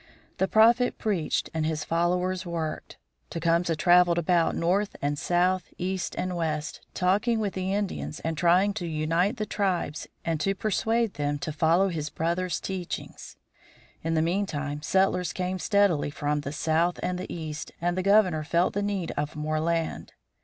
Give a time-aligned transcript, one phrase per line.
[0.39, 2.97] The Prophet preached and his followers worked.
[3.29, 8.73] Tecumseh traveled about north and south, east and west, talking with the Indians and trying
[8.73, 13.37] to unite the tribes and to persuade them to follow his brother's teachings.
[14.03, 18.43] In the meantime, settlers came steadily from the south and the east, and the governor
[18.43, 20.13] felt the need of more land.